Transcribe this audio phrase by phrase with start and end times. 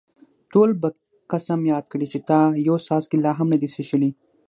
[0.51, 0.87] ټول به
[1.31, 4.09] قسم یاد کړي چې تا یو څاڅکی لا هم نه دی څښلی.